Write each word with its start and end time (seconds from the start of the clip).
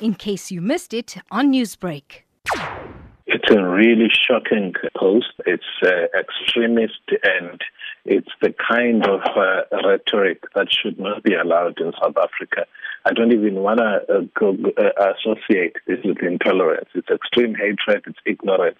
in 0.00 0.14
case 0.14 0.50
you 0.50 0.60
missed 0.60 0.92
it 0.94 1.16
on 1.30 1.52
Newsbreak. 1.52 2.22
It's 3.26 3.50
a 3.50 3.62
really 3.62 4.08
shocking 4.08 4.74
post. 4.96 5.32
It's 5.46 5.64
uh, 5.82 6.06
extremist 6.18 7.00
and 7.22 7.60
it's 8.04 8.30
the 8.40 8.54
kind 8.68 9.04
of 9.04 9.20
uh, 9.36 9.62
rhetoric 9.84 10.44
that 10.54 10.68
should 10.70 10.98
not 10.98 11.24
be 11.24 11.34
allowed 11.34 11.80
in 11.80 11.92
South 12.00 12.16
Africa. 12.16 12.66
I 13.04 13.12
don't 13.12 13.32
even 13.32 13.56
want 13.56 13.78
to 13.78 14.00
uh, 14.08 14.42
uh, 14.44 15.12
associate 15.14 15.76
this 15.86 15.98
with 16.04 16.22
intolerance. 16.22 16.88
It's 16.94 17.10
extreme 17.10 17.54
hatred, 17.54 18.04
it's 18.06 18.18
ignorance, 18.24 18.78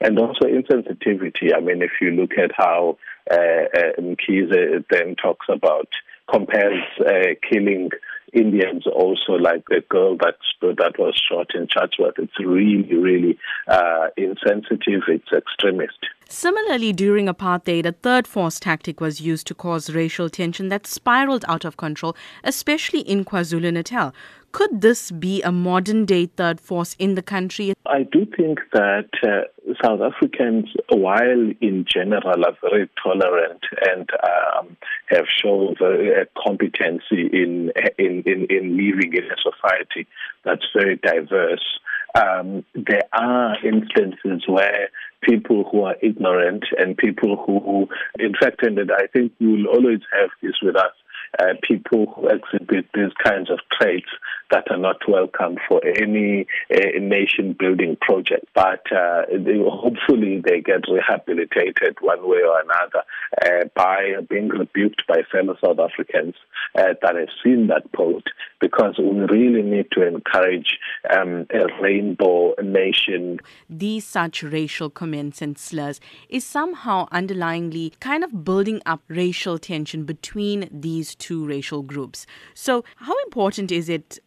and 0.00 0.18
also 0.18 0.44
insensitivity. 0.44 1.54
I 1.56 1.60
mean, 1.60 1.82
if 1.82 1.92
you 2.00 2.10
look 2.10 2.32
at 2.32 2.50
how 2.56 2.98
uh, 3.30 3.34
uh, 3.34 4.80
then 4.90 5.16
talks 5.16 5.46
about, 5.48 5.88
compares 6.30 6.82
uh, 7.00 7.34
killing 7.48 7.90
Indians 8.34 8.86
also, 8.86 9.32
like 9.32 9.64
the 9.68 9.82
girl 9.88 10.16
that 10.18 10.36
that 10.60 10.98
was 10.98 11.20
shot 11.28 11.54
in 11.54 11.66
Chatsworth. 11.68 12.18
It's 12.18 12.38
really, 12.40 12.94
really 12.94 13.38
uh, 13.68 14.08
insensitive. 14.16 15.02
It's 15.08 15.30
extremist. 15.32 15.98
Similarly, 16.28 16.92
during 16.92 17.26
apartheid, 17.26 17.86
a 17.86 17.92
third 17.92 18.26
force 18.26 18.58
tactic 18.58 19.00
was 19.00 19.20
used 19.20 19.46
to 19.48 19.54
cause 19.54 19.94
racial 19.94 20.30
tension 20.30 20.68
that 20.68 20.86
spiraled 20.86 21.44
out 21.48 21.64
of 21.64 21.76
control, 21.76 22.16
especially 22.42 23.00
in 23.00 23.24
KwaZulu 23.24 23.72
Natal. 23.72 24.14
Could 24.54 24.82
this 24.82 25.10
be 25.10 25.42
a 25.42 25.50
modern 25.50 26.04
day 26.04 26.26
third 26.26 26.60
force 26.60 26.94
in 27.00 27.16
the 27.16 27.22
country? 27.22 27.74
I 27.86 28.04
do 28.04 28.24
think 28.36 28.60
that 28.72 29.08
uh, 29.24 29.74
South 29.82 30.00
Africans, 30.00 30.66
while 30.90 31.50
in 31.60 31.84
general 31.92 32.44
are 32.46 32.56
very 32.62 32.88
tolerant 33.02 33.64
and 33.84 34.08
um, 34.22 34.76
have 35.06 35.24
shown 35.42 35.74
a 35.82 36.26
competency 36.40 37.28
in, 37.32 37.72
in, 37.98 38.22
in, 38.26 38.46
in 38.48 38.76
living 38.76 39.14
in 39.14 39.24
a 39.24 39.36
society 39.42 40.06
that's 40.44 40.66
very 40.72 41.00
diverse, 41.02 41.80
um, 42.14 42.64
there 42.76 43.08
are 43.12 43.56
instances 43.66 44.44
where 44.46 44.88
people 45.20 45.68
who 45.72 45.82
are 45.82 45.96
ignorant 46.00 46.64
and 46.78 46.96
people 46.96 47.42
who, 47.44 47.88
in 48.20 48.34
fact, 48.40 48.62
and 48.62 48.78
I 48.92 49.08
think 49.12 49.32
we 49.40 49.48
will 49.48 49.66
always 49.66 50.00
have 50.16 50.30
this 50.40 50.54
with 50.62 50.76
us, 50.76 50.92
uh, 51.40 51.54
people 51.62 52.06
who 52.14 52.28
exhibit 52.28 52.86
these 52.94 53.12
kinds 53.24 53.50
of 53.50 53.58
traits 53.72 54.10
that 54.50 54.70
are 54.70 54.78
not 54.78 55.08
welcome 55.08 55.56
for 55.68 55.84
any 55.84 56.46
uh, 56.72 56.98
nation 57.00 57.56
building 57.58 57.96
project. 58.00 58.46
But 58.54 58.84
uh, 58.92 59.22
they, 59.30 59.58
hopefully 59.58 60.42
they 60.44 60.60
get 60.60 60.84
rehabilitated 60.88 61.96
one 62.00 62.28
way 62.28 62.40
or 62.42 62.60
another 62.60 63.02
uh, 63.42 63.68
by 63.74 64.14
being 64.28 64.48
rebuked 64.48 65.06
by 65.06 65.22
fellow 65.30 65.56
South 65.64 65.78
Africans 65.78 66.34
that 66.74 67.14
have 67.16 67.28
seen 67.42 67.68
that 67.68 67.90
post 67.92 68.28
because 68.60 68.98
we 68.98 69.20
really 69.20 69.62
need 69.62 69.86
to 69.92 70.06
encourage 70.06 70.78
um, 71.10 71.46
a 71.52 71.66
rainbow 71.82 72.54
nation. 72.62 73.38
These 73.68 74.06
such 74.06 74.42
racial 74.42 74.90
comments 74.90 75.42
and 75.42 75.58
slurs 75.58 76.00
is 76.28 76.44
somehow 76.44 77.08
underlyingly 77.10 77.98
kind 78.00 78.24
of 78.24 78.44
building 78.44 78.80
up 78.86 79.02
racial 79.08 79.58
tension 79.58 80.04
between 80.04 80.68
these 80.72 81.14
two 81.14 81.44
racial 81.46 81.82
groups. 81.82 82.26
So, 82.54 82.84
how 82.96 83.14
important 83.24 83.70
is 83.70 83.88
it, 83.88 84.18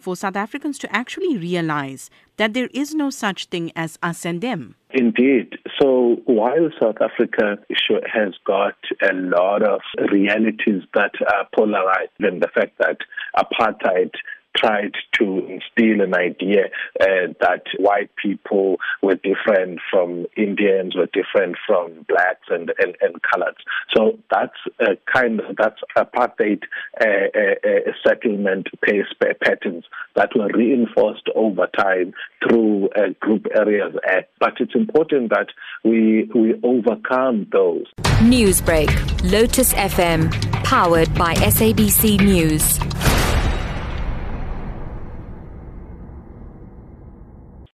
For 0.00 0.16
South 0.16 0.34
Africans 0.34 0.78
to 0.80 0.92
actually 0.94 1.38
realize 1.38 2.10
that 2.38 2.54
there 2.54 2.68
is 2.74 2.92
no 2.92 3.10
such 3.10 3.46
thing 3.46 3.70
as 3.76 3.98
us 4.02 4.26
and 4.26 4.40
them? 4.40 4.74
Indeed. 4.90 5.58
So 5.80 6.20
while 6.24 6.70
South 6.80 6.96
Africa 7.00 7.58
has 8.12 8.34
got 8.44 8.74
a 9.02 9.12
lot 9.12 9.62
of 9.62 9.80
realities 10.10 10.82
that 10.94 11.12
are 11.32 11.46
polarized, 11.54 12.10
and 12.18 12.42
the 12.42 12.48
fact 12.48 12.78
that 12.78 12.98
apartheid 13.36 14.10
tried 14.56 14.94
to 15.18 15.38
instill 15.46 16.00
an 16.00 16.14
idea 16.14 16.66
uh, 17.00 17.32
that 17.40 17.62
white 17.78 18.10
people 18.16 18.76
were 19.02 19.16
different 19.16 19.80
from 19.90 20.26
Indians, 20.36 20.94
were 20.96 21.08
different 21.12 21.56
from 21.66 22.04
blacks 22.08 22.46
and, 22.48 22.72
and, 22.78 22.96
and 23.00 23.16
coloreds. 23.22 23.62
So 23.94 24.18
that's 24.30 24.56
a 24.80 24.96
kind 25.12 25.40
of, 25.40 25.56
that's 25.56 25.80
apartheid 25.96 26.62
uh, 27.00 27.04
uh, 27.04 27.68
uh 27.68 27.92
settlement 28.06 28.68
patterns 29.40 29.84
that 30.14 30.30
were 30.36 30.48
reinforced 30.48 31.28
over 31.34 31.66
time 31.76 32.12
through 32.42 32.88
uh, 32.90 33.08
Group 33.20 33.46
Areas 33.54 33.94
Act. 34.06 34.30
But 34.38 34.54
it's 34.60 34.74
important 34.74 35.30
that 35.30 35.48
we, 35.84 36.30
we 36.34 36.54
overcome 36.62 37.46
those. 37.52 37.86
Newsbreak, 38.20 39.30
Lotus 39.30 39.74
FM, 39.74 40.30
powered 40.64 41.12
by 41.14 41.34
SABC 41.34 42.20
News. 42.20 43.13